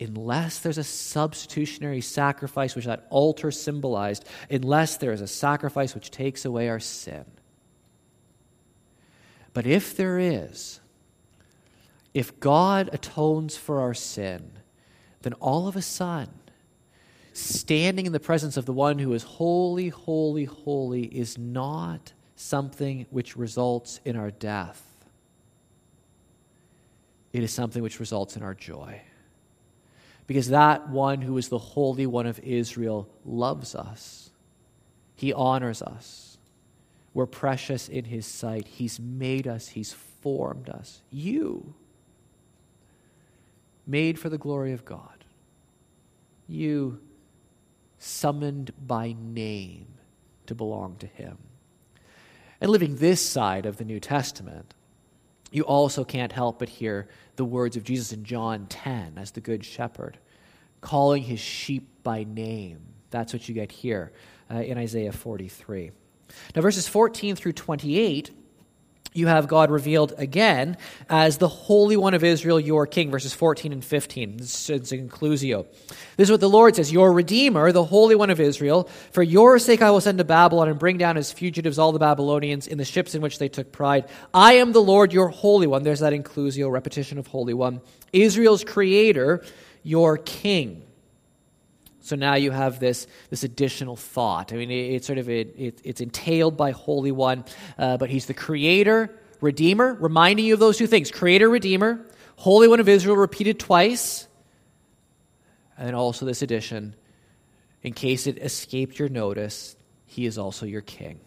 [0.00, 6.10] Unless there's a substitutionary sacrifice, which that altar symbolized, unless there is a sacrifice which
[6.10, 7.24] takes away our sin.
[9.54, 10.80] But if there is,
[12.12, 14.50] if God atones for our sin,
[15.22, 16.34] then all of a sudden,
[17.32, 23.06] standing in the presence of the one who is holy, holy, holy is not something
[23.10, 24.82] which results in our death.
[27.32, 29.02] It is something which results in our joy.
[30.26, 34.30] Because that one who is the Holy One of Israel loves us,
[35.16, 36.23] he honors us.
[37.14, 38.66] We're precious in His sight.
[38.66, 41.00] He's made us, He's formed us.
[41.10, 41.74] You,
[43.86, 45.24] made for the glory of God.
[46.46, 47.00] You,
[47.98, 49.86] summoned by name
[50.46, 51.38] to belong to Him.
[52.60, 54.74] And living this side of the New Testament,
[55.54, 59.40] you also can't help but hear the words of Jesus in John 10 as the
[59.40, 60.18] Good Shepherd,
[60.80, 62.80] calling his sheep by name.
[63.10, 64.12] That's what you get here
[64.50, 65.92] uh, in Isaiah 43.
[66.54, 68.30] Now, verses 14 through 28,
[69.16, 70.76] you have God revealed again
[71.08, 74.38] as the Holy One of Israel, your King, verses 14 and 15.
[74.38, 75.66] This is inclusio.
[76.16, 79.60] This is what the Lord says Your Redeemer, the Holy One of Israel, for your
[79.60, 82.76] sake I will send to Babylon and bring down as fugitives all the Babylonians in
[82.76, 84.08] the ships in which they took pride.
[84.34, 85.84] I am the Lord, your Holy One.
[85.84, 87.82] There's that inclusio, repetition of Holy One.
[88.12, 89.44] Israel's Creator,
[89.84, 90.82] your King.
[92.04, 94.52] So now you have this, this additional thought.
[94.52, 97.46] I mean, it, it's sort of it, it, it's entailed by Holy One,
[97.78, 102.04] uh, but he's the creator, redeemer, reminding you of those two things creator, redeemer,
[102.36, 104.28] Holy One of Israel repeated twice,
[105.78, 106.94] and then also this addition,
[107.82, 111.20] in case it escaped your notice, he is also your king.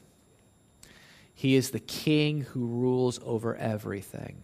[1.34, 4.38] He is the king who rules over everything.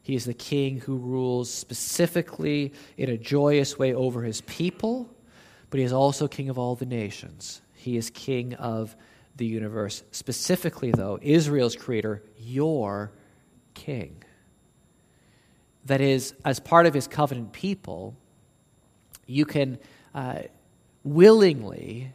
[0.00, 5.10] He is the king who rules specifically in a joyous way over his people
[5.70, 7.60] but he is also king of all the nations.
[7.74, 8.96] He is king of
[9.36, 10.02] the universe.
[10.10, 13.12] Specifically, though, Israel's creator, your
[13.74, 14.22] king.
[15.84, 18.16] That is, as part of his covenant people,
[19.26, 19.78] you can
[20.14, 20.40] uh,
[21.04, 22.12] willingly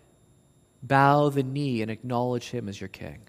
[0.82, 3.22] bow the knee and acknowledge him as your king.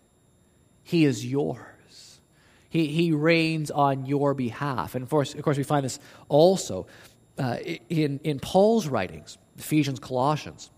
[0.83, 2.21] He is yours.
[2.69, 4.95] He, he reigns on your behalf.
[4.95, 6.89] And of course, of course we find this also
[7.39, 7.57] uh,
[7.89, 9.39] in, in Paul's writings.
[9.59, 10.71] Ephesians, Colossians,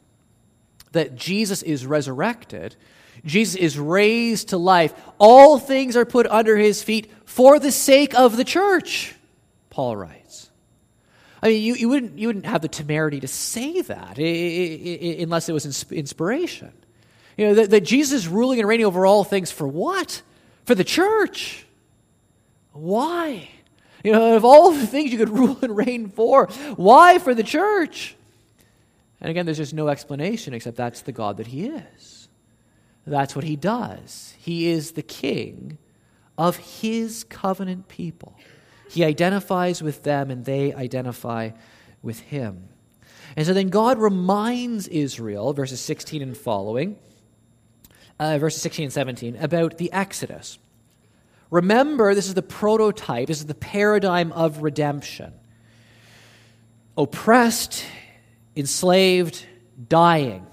[0.92, 2.76] that Jesus is resurrected,
[3.24, 4.94] Jesus is raised to life.
[5.18, 9.14] All things are put under his feet for the sake of the church,
[9.70, 10.50] Paul writes.
[11.42, 15.52] I mean, you, you, wouldn't, you wouldn't have the temerity to say that unless it
[15.52, 16.72] was inspiration.
[17.36, 20.22] You know, that, that Jesus is ruling and reigning over all things for what?
[20.64, 21.66] For the church.
[22.72, 23.50] Why?
[24.02, 27.42] You know, of all the things you could rule and reign for, why for the
[27.42, 28.16] church?
[29.20, 32.28] And again, there's just no explanation except that's the God that He is.
[33.06, 34.34] That's what He does.
[34.38, 35.78] He is the King
[36.36, 38.36] of His covenant people.
[38.90, 41.50] He identifies with them and they identify
[42.02, 42.68] with Him.
[43.36, 46.96] And so then God reminds Israel, verses 16 and following,
[48.18, 50.58] uh, verses 16 and 17, about the Exodus.
[51.50, 55.32] Remember, this is the prototype, this is the paradigm of redemption.
[56.96, 57.84] Oppressed
[58.56, 59.44] enslaved,
[59.88, 60.46] dying.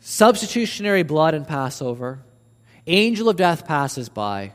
[0.00, 2.24] Substitutionary blood and Passover.
[2.86, 4.54] Angel of death passes by.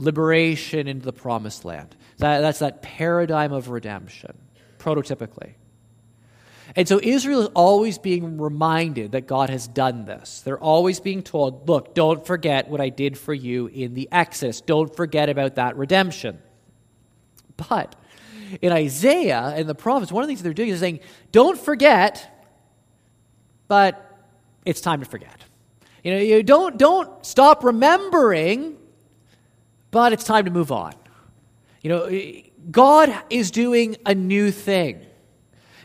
[0.00, 1.94] liberation into the promised land.
[2.18, 4.36] That, that's that paradigm of redemption,
[4.78, 5.52] prototypically.
[6.76, 10.40] And so Israel is always being reminded that God has done this.
[10.42, 14.60] They're always being told, look, don't forget what I did for you in the Exodus.
[14.60, 16.38] Don't forget about that redemption.
[17.56, 17.96] But
[18.60, 21.00] in Isaiah and the prophets, one of the things they're doing is saying,
[21.32, 22.48] don't forget,
[23.68, 24.18] but
[24.64, 25.44] it's time to forget.
[26.02, 28.76] You know, you don't, don't stop remembering,
[29.90, 30.94] but it's time to move on.
[31.82, 32.32] You know,
[32.70, 35.06] God is doing a new thing.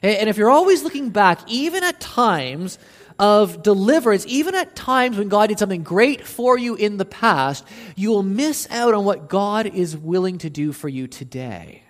[0.01, 2.77] And if you're always looking back, even at times
[3.17, 7.65] of deliverance, even at times when God did something great for you in the past,
[7.95, 11.84] you will miss out on what God is willing to do for you today.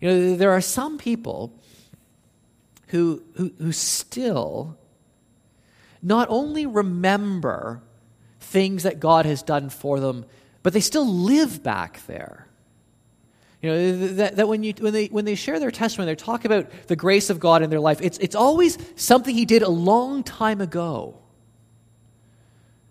[0.00, 1.52] You know, there are some people
[2.88, 4.78] who, who, who still
[6.02, 7.82] not only remember
[8.40, 10.24] things that God has done for them,
[10.62, 12.46] but they still live back there.
[13.62, 16.44] You know, that, that when, you, when, they, when they share their testimony, they talk
[16.44, 19.68] about the grace of God in their life, it's, it's always something He did a
[19.68, 21.18] long time ago.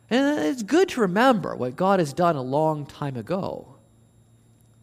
[0.10, 3.75] And it's good to remember what God has done a long time ago.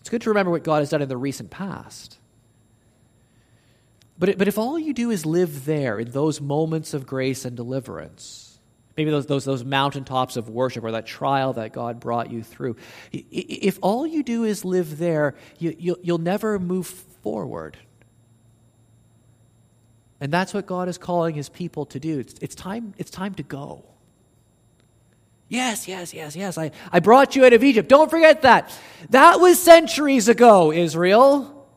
[0.02, 2.18] It's good to remember what God has done in the recent past.
[4.18, 7.56] But, but if all you do is live there in those moments of grace and
[7.56, 8.58] deliverance,
[8.96, 12.74] maybe those, those, those mountaintops of worship or that trial that God brought you through,
[13.12, 17.76] if all you do is live there, you, you'll, you'll never move forward.
[20.20, 22.18] And that's what God is calling his people to do.
[22.18, 23.84] It's, it's, time, it's time to go.
[25.52, 26.56] Yes, yes, yes, yes.
[26.56, 27.86] I, I brought you out of Egypt.
[27.86, 28.74] Don't forget that.
[29.10, 31.68] That was centuries ago, Israel.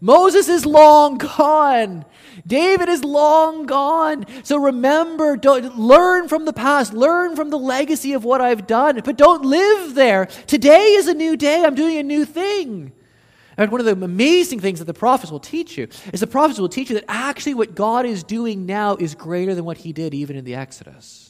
[0.00, 2.06] Moses is long gone.
[2.46, 4.24] David is long gone.
[4.44, 8.98] So remember, don't, learn from the past, learn from the legacy of what I've done,
[9.04, 10.24] but don't live there.
[10.46, 11.64] Today is a new day.
[11.66, 12.92] I'm doing a new thing.
[13.58, 16.58] And one of the amazing things that the prophets will teach you is the prophets
[16.58, 19.92] will teach you that actually what God is doing now is greater than what he
[19.92, 21.27] did even in the Exodus.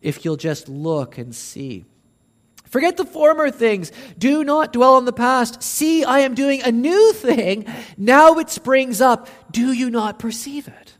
[0.00, 1.84] If you'll just look and see.
[2.66, 3.92] Forget the former things.
[4.18, 5.62] Do not dwell on the past.
[5.62, 7.66] See, I am doing a new thing.
[7.96, 9.28] Now it springs up.
[9.50, 10.96] Do you not perceive it?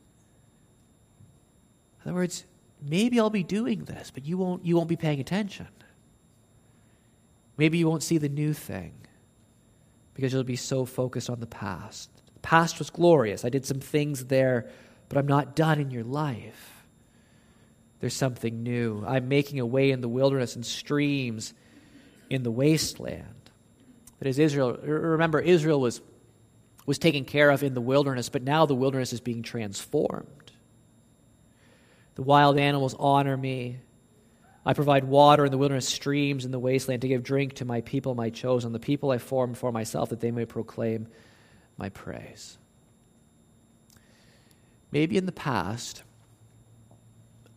[2.04, 2.44] In other words,
[2.80, 5.66] maybe I'll be doing this, but you won't, you won't be paying attention.
[7.56, 8.92] Maybe you won't see the new thing
[10.14, 12.10] because you'll be so focused on the past.
[12.34, 13.44] The past was glorious.
[13.44, 14.70] I did some things there,
[15.08, 16.75] but I'm not done in your life.
[18.00, 19.04] There's something new.
[19.06, 21.54] I'm making a way in the wilderness and streams
[22.28, 23.50] in the wasteland.
[24.18, 24.76] That is Israel.
[24.76, 26.00] Remember, Israel was,
[26.84, 30.52] was taken care of in the wilderness, but now the wilderness is being transformed.
[32.16, 33.78] The wild animals honor me.
[34.64, 37.82] I provide water in the wilderness, streams in the wasteland to give drink to my
[37.82, 41.06] people, my chosen, the people I formed for myself, that they may proclaim
[41.76, 42.58] my praise.
[44.90, 46.02] Maybe in the past,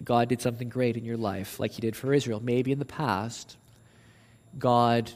[0.04, 2.40] God did something great in your life, like He did for Israel.
[2.40, 3.58] Maybe in the past,
[4.58, 5.12] God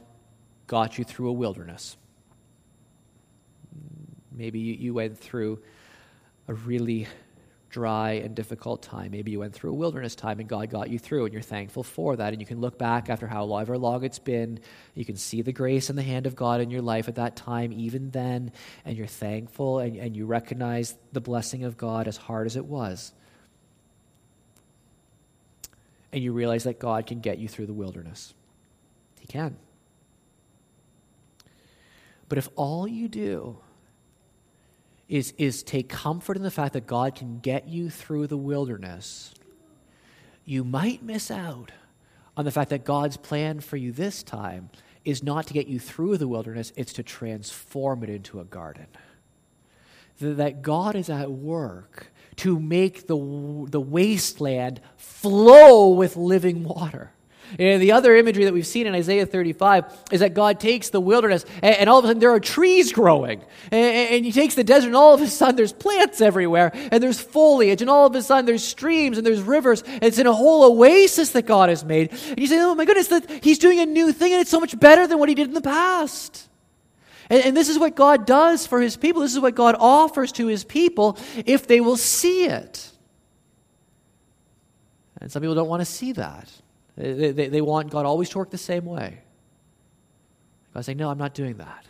[0.68, 1.98] got you through a wilderness.
[4.32, 5.60] Maybe you went through
[6.48, 7.08] a really
[7.70, 9.12] dry and difficult time.
[9.12, 11.84] Maybe you went through a wilderness time and God got you through, and you're thankful
[11.84, 12.34] for that.
[12.34, 14.60] And you can look back after however long it's been.
[14.96, 17.36] You can see the grace and the hand of God in your life at that
[17.36, 18.52] time, even then,
[18.86, 22.66] and you're thankful and, and you recognize the blessing of God as hard as it
[22.66, 23.14] was
[26.14, 28.36] and you realize that God can get you through the wilderness.
[29.20, 29.58] He can.
[32.30, 33.58] But if all you do
[35.10, 39.34] is, is take comfort in the fact that God can get you through the wilderness,
[40.46, 41.72] you might miss out
[42.38, 44.70] on the fact that God's plan for you this time
[45.04, 48.88] is not to get you through the wilderness, it's to transform it into a garden.
[50.20, 53.16] That God is at work to make the,
[53.70, 57.12] the wasteland flow with living water.
[57.60, 61.00] And the other imagery that we've seen in Isaiah 35 is that God takes the
[61.00, 63.44] wilderness and, and all of a sudden there are trees growing.
[63.72, 67.02] And, and, He takes the desert and all of a sudden there's plants everywhere and
[67.04, 69.84] there's foliage and all of a sudden there's streams and there's rivers.
[69.84, 72.12] And it's in a whole oasis that God has made.
[72.12, 73.12] And you say, oh my goodness,
[73.44, 75.54] He's doing a new thing and it's so much better than what He did in
[75.54, 76.50] the past.
[77.30, 79.22] And, and this is what God does for his people.
[79.22, 82.92] This is what God offers to his people if they will see it.
[85.20, 86.50] And some people don't want to see that.
[86.98, 89.20] They, they, they want God always to work the same way.
[90.74, 91.86] God's saying, No, I'm not doing that.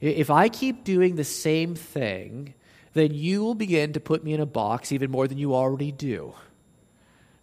[0.00, 2.54] If I keep doing the same thing,
[2.94, 5.92] then you will begin to put me in a box even more than you already
[5.92, 6.34] do.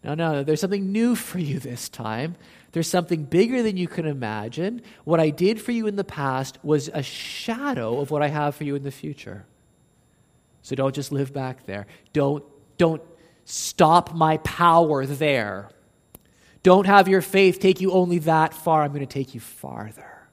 [0.04, 2.36] no, no, there's something new for you this time.
[2.76, 4.82] There's something bigger than you can imagine.
[5.06, 8.54] What I did for you in the past was a shadow of what I have
[8.54, 9.46] for you in the future.
[10.62, 11.88] So don't just live back there.
[12.12, 12.44] Don't,
[12.78, 13.02] don't
[13.46, 15.70] stop my power there.
[16.64, 18.84] Don't have your faith take you only that far.
[18.84, 20.28] I'm going to take you farther.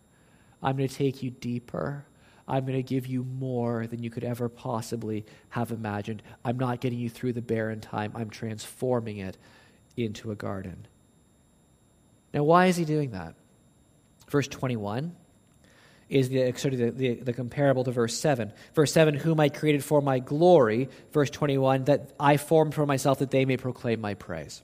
[0.61, 2.05] I'm going to take you deeper.
[2.49, 6.25] I'm going to give you more than you could ever possibly have imagined.
[6.45, 9.39] I'm not getting you through the barren time, I'm transforming it
[9.97, 10.89] into a garden.
[12.33, 13.35] Now, why is he doing that?
[14.29, 15.15] Verse 21
[16.09, 18.53] is the, sort of the, the, the, comparable to verse 7.
[18.75, 20.89] Verse 7, whom I created for my glory.
[21.13, 24.63] Verse 21, that I formed for myself that they may proclaim my praise.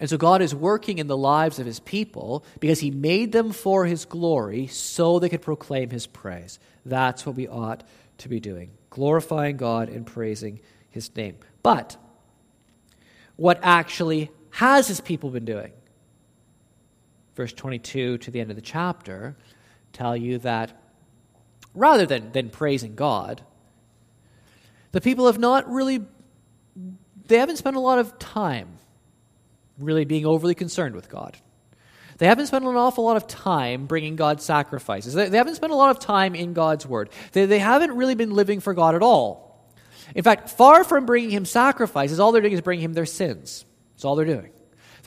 [0.00, 3.52] And so God is working in the lives of his people because he made them
[3.52, 6.58] for his glory so they could proclaim his praise.
[6.86, 7.84] That's what we ought
[8.18, 11.36] to be doing glorifying God and praising his name.
[11.62, 11.96] But
[13.36, 15.72] what actually has his people been doing?
[17.38, 19.36] Verse 22 to the end of the chapter
[19.92, 20.76] tell you that
[21.72, 23.42] rather than, than praising God,
[24.90, 26.00] the people have not really,
[27.28, 28.78] they haven't spent a lot of time
[29.78, 31.36] really being overly concerned with God.
[32.18, 35.14] They haven't spent an awful lot of time bringing God sacrifices.
[35.14, 37.08] They, they haven't spent a lot of time in God's Word.
[37.30, 39.64] They, they haven't really been living for God at all.
[40.16, 43.64] In fact, far from bringing Him sacrifices, all they're doing is bringing Him their sins.
[43.92, 44.50] That's all they're doing.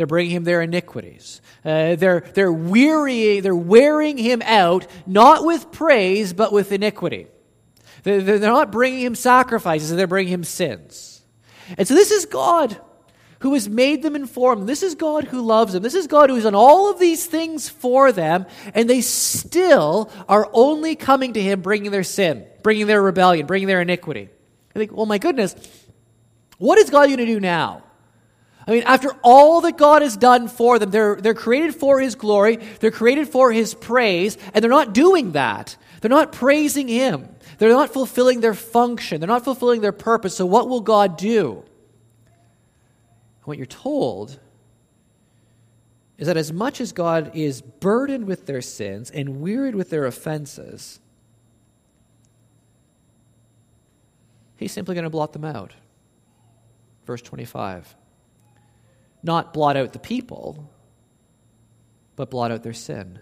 [0.01, 1.41] They're bringing him their iniquities.
[1.63, 7.27] Uh, they're, they're wearying, they're wearing him out, not with praise, but with iniquity.
[8.01, 11.21] They're, they're not bringing him sacrifices, they're bringing him sins.
[11.77, 12.81] And so this is God
[13.41, 14.67] who has made them informed.
[14.67, 15.83] This is God who loves them.
[15.83, 20.11] This is God who has done all of these things for them, and they still
[20.27, 24.29] are only coming to him bringing their sin, bringing their rebellion, bringing their iniquity.
[24.75, 25.55] I think, well, my goodness,
[26.57, 27.83] what is God going to do now?
[28.67, 32.15] I mean, after all that God has done for them, they're, they're created for His
[32.15, 35.77] glory, they're created for His praise, and they're not doing that.
[36.01, 37.29] They're not praising Him.
[37.57, 39.19] They're not fulfilling their function.
[39.19, 40.35] They're not fulfilling their purpose.
[40.35, 41.63] So, what will God do?
[43.43, 44.39] What you're told
[46.17, 50.05] is that as much as God is burdened with their sins and wearied with their
[50.05, 50.99] offenses,
[54.55, 55.73] He's simply going to blot them out.
[57.05, 57.95] Verse 25
[59.23, 60.69] not blot out the people,
[62.15, 63.19] but blot out their sin.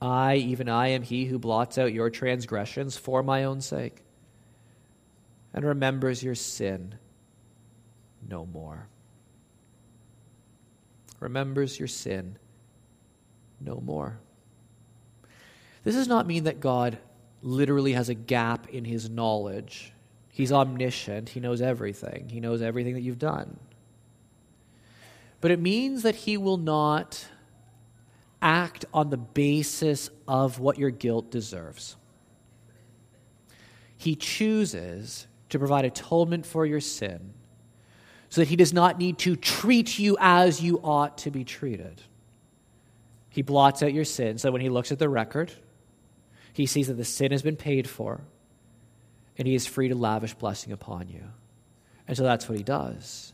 [0.00, 4.04] I, even I, am he who blots out your transgressions for my own sake
[5.52, 6.94] and remembers your sin
[8.28, 8.86] no more.
[11.20, 12.38] Remembers your sin
[13.60, 14.20] no more.
[15.82, 16.98] This does not mean that God
[17.42, 19.92] literally has a gap in his knowledge.
[20.30, 23.58] He's omniscient, he knows everything, he knows everything that you've done
[25.40, 27.26] but it means that he will not
[28.40, 31.96] act on the basis of what your guilt deserves.
[33.96, 37.32] He chooses to provide atonement for your sin
[38.28, 42.02] so that he does not need to treat you as you ought to be treated.
[43.30, 45.52] He blots out your sin so when he looks at the record,
[46.52, 48.20] he sees that the sin has been paid for
[49.36, 51.22] and he is free to lavish blessing upon you.
[52.06, 53.32] And so that's what he does.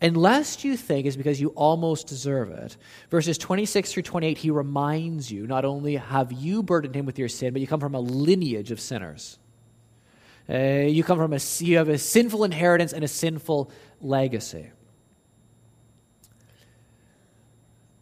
[0.00, 2.76] And lest you think is because you almost deserve it.
[3.10, 7.28] Verses 26 through 28, he reminds you not only have you burdened him with your
[7.28, 9.38] sin, but you come from a lineage of sinners.
[10.48, 13.70] Uh, you come from a, you have a sinful inheritance and a sinful
[14.00, 14.70] legacy.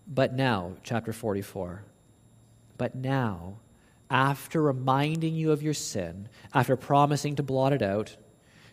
[0.07, 1.85] But now, chapter 44,
[2.79, 3.59] but now,
[4.11, 8.17] after reminding you of your sin, after promising to blot it out,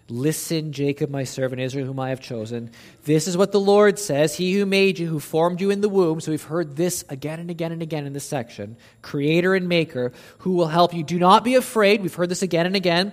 [0.09, 2.71] Listen, Jacob, my servant Israel, whom I have chosen.
[3.03, 5.89] This is what the Lord says He who made you, who formed you in the
[5.89, 6.21] womb.
[6.21, 8.77] So we've heard this again and again and again in this section.
[9.01, 11.03] Creator and maker, who will help you.
[11.03, 12.01] Do not be afraid.
[12.01, 13.11] We've heard this again and again.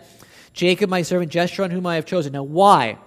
[0.53, 2.33] Jacob, my servant, Jeshurun, whom I have chosen.
[2.33, 2.99] Now, why?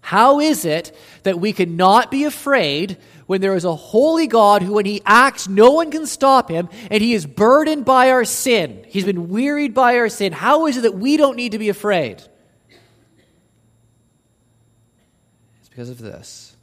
[0.00, 2.96] How is it that we cannot be afraid
[3.26, 6.70] when there is a holy God who, when he acts, no one can stop him,
[6.90, 8.82] and he is burdened by our sin?
[8.88, 10.32] He's been wearied by our sin.
[10.32, 12.22] How is it that we don't need to be afraid?
[15.72, 16.54] Because of this.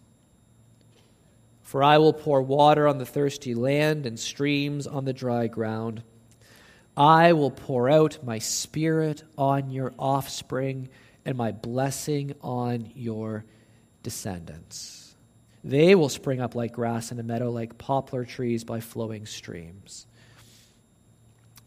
[1.64, 6.03] For I will pour water on the thirsty land and streams on the dry ground.
[6.95, 10.89] I will pour out my spirit on your offspring
[11.26, 13.45] and my blessing on your
[14.03, 15.16] descendants.
[15.64, 20.05] They will spring up like grass in a meadow, like poplar trees by flowing streams.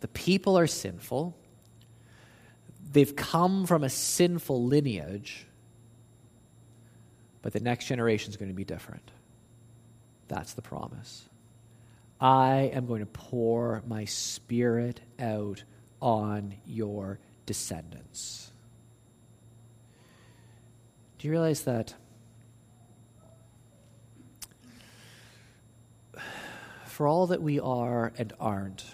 [0.01, 1.37] The people are sinful.
[2.93, 5.47] They've come from a sinful lineage
[7.43, 9.11] but the next generation is going to be different.
[10.29, 11.29] That's the promise.
[12.21, 15.65] I am going to pour my spirit out
[16.01, 18.53] on your descendants.
[21.19, 21.95] Do you realize that
[26.87, 28.85] for all that we are and aren't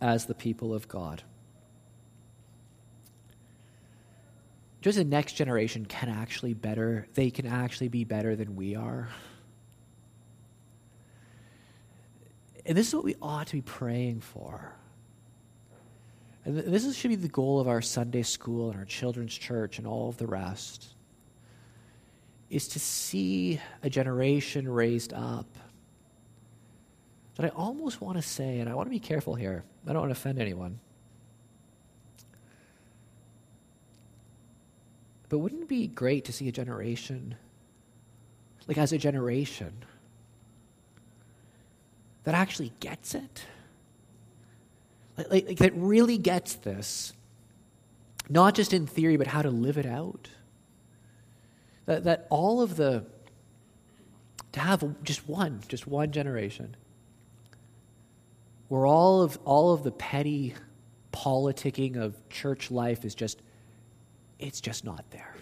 [0.00, 1.22] as the people of God,
[4.86, 9.08] just the next generation can actually better, they can actually be better than we are.
[12.64, 14.76] And this is what we ought to be praying for.
[16.44, 19.78] And this is, should be the goal of our Sunday school and our children's church
[19.78, 20.94] and all of the rest
[22.48, 25.48] is to see a generation raised up
[27.34, 30.02] that I almost want to say, and I want to be careful here, I don't
[30.02, 30.78] want to offend anyone.
[35.28, 37.34] But wouldn't it be great to see a generation,
[38.68, 39.72] like as a generation,
[42.24, 43.44] that actually gets it?
[45.16, 47.12] Like, like, like, that really gets this,
[48.28, 50.28] not just in theory, but how to live it out.
[51.86, 53.04] That, that all of the,
[54.52, 56.76] to have just one, just one generation,
[58.68, 60.54] where all of, all of the petty
[61.12, 63.40] politicking of church life is just,
[64.38, 65.34] it's just not there.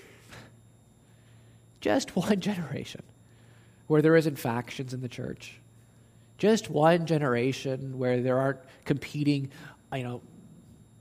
[1.81, 3.03] Just one generation
[3.87, 5.61] where there isn't factions in the church.
[6.39, 9.51] Just one generation where there aren't competing,
[9.93, 10.23] you know,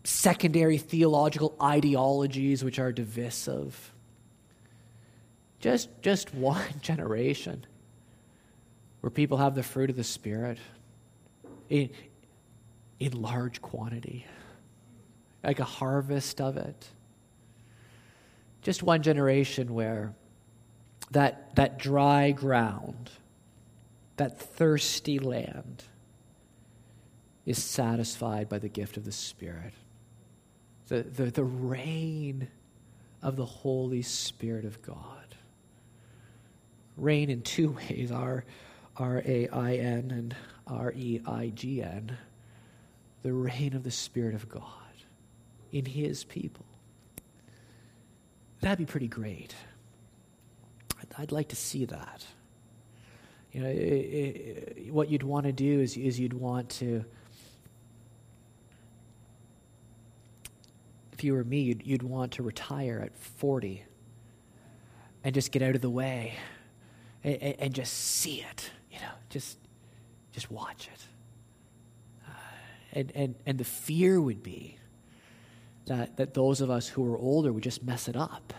[0.04, 3.94] secondary theological ideologies which are divisive.
[5.60, 7.66] Just, just one generation
[9.02, 10.58] where people have the fruit of the Spirit
[11.70, 11.89] in,
[13.00, 14.26] in large quantity,
[15.44, 16.88] like a harvest of it.
[18.64, 20.14] Just one generation where
[21.11, 23.11] that, that dry ground,
[24.18, 25.84] that thirsty land,
[27.45, 29.74] is satisfied by the gift of the Spirit.
[30.88, 32.47] The, the, the rain
[33.22, 35.36] of the Holy Spirit of God.
[36.95, 38.43] Rain in two ways R
[38.97, 40.36] A I N and
[40.68, 42.18] R E I G N
[43.24, 44.64] the reign of the Spirit of God
[45.72, 46.66] in His people.
[48.64, 49.53] That'd be pretty great.
[51.18, 52.26] I'd, like to see that.
[53.51, 57.03] You know, it, it, what you'd want to do is, is you'd want to,
[61.11, 63.84] if you were me, you'd, you'd want to retire at 40
[65.26, 66.34] and just get out of the way
[67.22, 69.57] and, and just see it, you know, just,
[70.32, 71.07] just watch it
[72.26, 72.32] uh,
[72.93, 74.78] and, and, and the fear would be
[75.86, 78.53] that, that those of us who are older would just mess it up.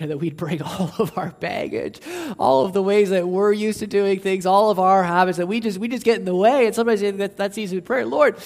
[0.00, 2.00] Know, that we'd bring all of our baggage,
[2.38, 5.46] all of the ways that we're used to doing things, all of our habits, that
[5.46, 6.64] we just, we just get in the way.
[6.66, 8.04] And sometimes that, that's easy to pray.
[8.04, 8.38] Lord,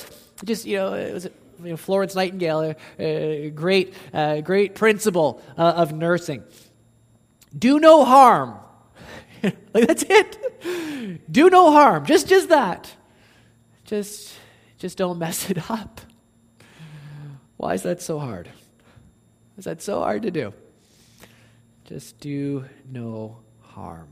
[0.44, 1.26] just, you know, it was
[1.62, 6.42] you know, Florence Nightingale, a uh, great, uh, great principle uh, of nursing.
[7.56, 8.58] Do no harm.
[9.42, 11.30] like, that's it.
[11.30, 12.04] Do no harm.
[12.04, 12.92] Just, just that.
[13.84, 14.34] Just
[14.84, 16.02] just don't mess it up.
[17.64, 18.50] Why is that so hard?
[19.56, 20.52] Is that so hard to do?
[21.86, 24.08] Just do no harm.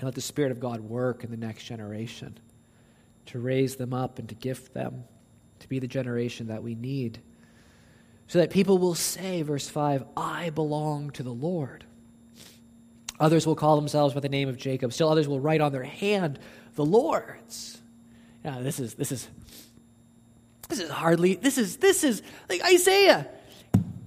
[0.00, 2.36] And let the Spirit of God work in the next generation
[3.26, 5.04] to raise them up and to gift them
[5.60, 7.20] to be the generation that we need.
[8.26, 11.84] So that people will say, verse 5, I belong to the Lord.
[13.20, 14.92] Others will call themselves by the name of Jacob.
[14.92, 16.40] Still others will write on their hand,
[16.74, 17.78] the Lord's.
[18.44, 19.28] Yeah, this is this is
[20.68, 23.26] this is hardly this is this is like Isaiah,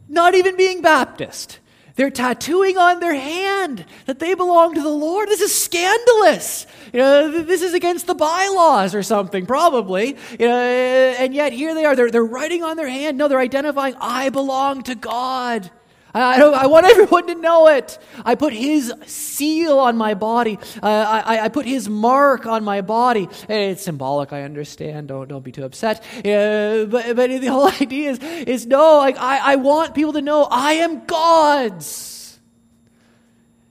[0.08, 1.60] not even being Baptist.
[1.96, 5.28] They're tattooing on their hand that they belong to the Lord.
[5.28, 6.66] This is scandalous.
[6.94, 10.18] You know, this is against the bylaws or something, probably.
[10.40, 11.96] You know, and yet here they are.
[11.96, 13.18] They're, they're writing on their hand.
[13.18, 15.70] No, they're identifying, I belong to God.
[16.14, 17.98] I, I, want everyone to know it.
[18.26, 20.60] I put his seal on my body.
[20.82, 20.88] Uh,
[21.26, 23.30] I, I, put his mark on my body.
[23.48, 25.08] It's symbolic, I understand.
[25.08, 26.04] Don't, don't be too upset.
[26.18, 30.22] Uh, but, but the whole idea is, is no, like, I, I want people to
[30.22, 32.40] know I am God's.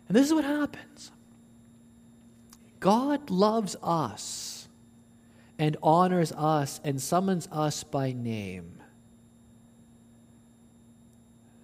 [0.08, 1.12] And this is what happens
[2.80, 4.68] God loves us
[5.58, 8.79] and honors us and summons us by name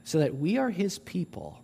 [0.06, 1.60] so that we are his people.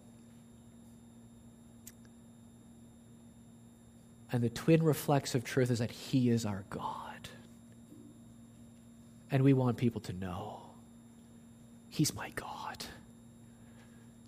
[4.33, 7.29] And the twin reflexive truth is that he is our God.
[9.31, 10.61] And we want people to know
[11.89, 12.85] he's my God.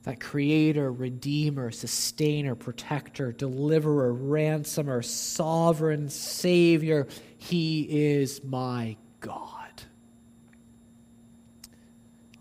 [0.04, 7.08] that creator, redeemer, sustainer, protector, deliverer, ransomer, sovereign, savior.
[7.38, 9.82] He is my God.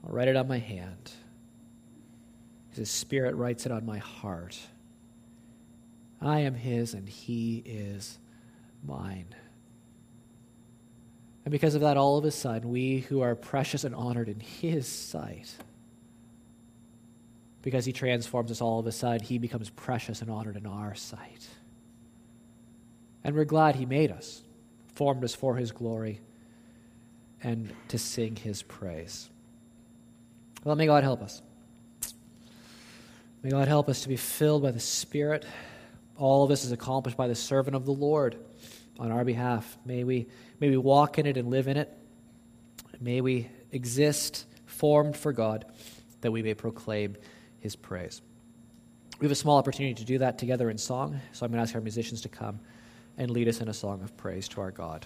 [0.06, 1.14] I'll write it on my hand.
[2.76, 4.60] His Spirit writes it on my heart.
[6.22, 8.18] I am His and He is
[8.86, 9.36] mine.
[11.46, 14.40] And because of that, all of a sudden, we who are precious and honored in
[14.40, 15.54] His sight,
[17.62, 20.96] because He transforms us all of a sudden, He becomes precious and honored in our
[20.96, 21.48] sight.
[23.26, 24.42] And we're glad He made us,
[24.96, 26.22] formed us for His glory,
[27.42, 29.30] and to sing His praise.
[30.64, 31.42] Let may God help us.
[33.44, 35.46] May God help us to be filled by the Spirit.
[36.16, 38.38] All of this is accomplished by the servant of the Lord
[38.98, 39.78] on our behalf.
[39.86, 40.28] May we,
[40.62, 41.92] may we walk in it and live in it.
[43.02, 45.66] May we exist formed for God
[46.22, 47.18] that we may proclaim
[47.60, 48.22] his praise.
[49.20, 51.64] We have a small opportunity to do that together in song, so I'm going to
[51.64, 52.62] ask our musicians to come
[53.18, 55.06] and lead us in a song of praise to our God.